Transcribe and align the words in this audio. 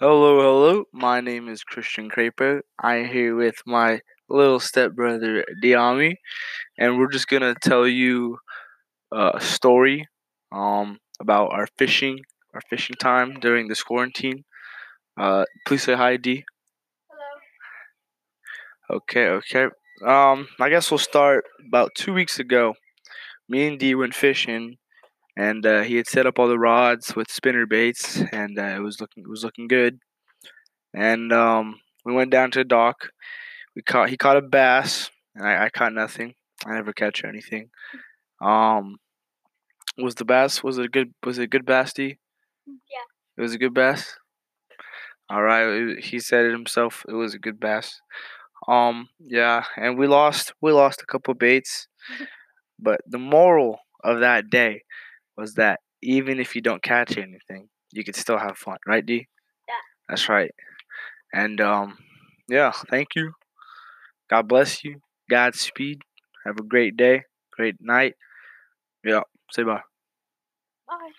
Hello, 0.00 0.40
hello. 0.40 0.84
My 0.94 1.20
name 1.20 1.46
is 1.46 1.62
Christian 1.62 2.08
Craper. 2.08 2.62
I'm 2.82 3.04
here 3.04 3.36
with 3.36 3.56
my 3.66 4.00
little 4.30 4.58
stepbrother 4.58 5.44
Diami, 5.62 6.14
and 6.78 6.96
we're 6.96 7.12
just 7.12 7.28
gonna 7.28 7.54
tell 7.60 7.86
you 7.86 8.38
a 9.12 9.38
story 9.42 10.08
um, 10.52 11.00
about 11.20 11.52
our 11.52 11.66
fishing, 11.76 12.20
our 12.54 12.62
fishing 12.70 12.96
time 12.96 13.40
during 13.40 13.68
this 13.68 13.82
quarantine. 13.82 14.44
Uh, 15.18 15.44
please 15.66 15.82
say 15.82 15.96
hi, 15.96 16.16
D. 16.16 16.46
Hello. 18.88 19.00
Okay, 19.00 19.26
okay. 19.28 19.66
Um, 20.02 20.48
I 20.58 20.70
guess 20.70 20.90
we'll 20.90 20.96
start 20.96 21.44
about 21.68 21.94
two 21.94 22.14
weeks 22.14 22.38
ago. 22.38 22.72
Me 23.50 23.66
and 23.66 23.78
D 23.78 23.94
went 23.94 24.14
fishing, 24.14 24.78
and 25.40 25.64
uh, 25.64 25.80
he 25.80 25.96
had 25.96 26.06
set 26.06 26.26
up 26.26 26.38
all 26.38 26.48
the 26.48 26.58
rods 26.58 27.16
with 27.16 27.30
spinner 27.30 27.64
baits, 27.64 28.22
and 28.30 28.58
uh, 28.58 28.74
it 28.76 28.82
was 28.82 29.00
looking 29.00 29.22
it 29.22 29.28
was 29.28 29.42
looking 29.42 29.68
good. 29.68 29.98
And 30.92 31.32
um, 31.32 31.80
we 32.04 32.12
went 32.12 32.30
down 32.30 32.50
to 32.50 32.58
the 32.58 32.64
dock. 32.64 33.08
We 33.74 33.80
caught 33.80 34.10
he 34.10 34.18
caught 34.18 34.36
a 34.36 34.42
bass, 34.42 35.10
and 35.34 35.48
I, 35.48 35.64
I 35.64 35.70
caught 35.70 35.94
nothing. 35.94 36.34
I 36.66 36.74
never 36.74 36.92
catch 36.92 37.24
anything. 37.24 37.70
Um, 38.42 38.98
was 39.96 40.14
the 40.16 40.26
bass 40.26 40.62
was 40.62 40.76
it 40.76 40.84
a 40.84 40.88
good 40.88 41.14
was 41.24 41.38
it 41.38 41.44
a 41.44 41.54
good 41.54 41.64
bass, 41.64 41.94
D? 41.94 42.18
Yeah. 42.66 43.06
It 43.38 43.40
was 43.40 43.54
a 43.54 43.58
good 43.58 43.72
bass. 43.72 44.18
All 45.30 45.42
right, 45.42 46.04
he 46.04 46.18
said 46.18 46.44
it 46.44 46.52
himself. 46.52 47.02
It 47.08 47.14
was 47.14 47.32
a 47.32 47.38
good 47.38 47.58
bass. 47.58 48.02
Um, 48.68 49.08
yeah, 49.18 49.64
and 49.78 49.96
we 49.96 50.06
lost. 50.06 50.52
We 50.60 50.72
lost 50.72 51.00
a 51.00 51.06
couple 51.06 51.32
baits, 51.32 51.88
but 52.78 53.00
the 53.06 53.18
moral 53.18 53.78
of 54.04 54.20
that 54.20 54.50
day 54.50 54.82
was 55.40 55.54
that 55.54 55.80
even 56.02 56.40
if 56.40 56.54
you 56.54 56.62
don't 56.62 56.82
catch 56.82 57.16
anything, 57.18 57.68
you 57.92 58.04
can 58.04 58.14
still 58.14 58.38
have 58.38 58.58
fun, 58.58 58.78
right, 58.86 59.04
D? 59.04 59.26
Yeah. 59.68 59.74
That's 60.08 60.28
right. 60.28 60.52
And 61.32 61.60
um, 61.60 61.98
yeah, 62.48 62.72
thank 62.90 63.16
you. 63.16 63.32
God 64.30 64.48
bless 64.48 64.84
you. 64.84 65.00
Godspeed. 65.30 66.02
Have 66.46 66.58
a 66.58 66.62
great 66.64 66.96
day, 66.96 67.24
great 67.52 67.76
night. 67.80 68.14
Yeah, 69.04 69.22
say 69.52 69.62
bye. 69.64 69.82
Bye. 70.88 71.12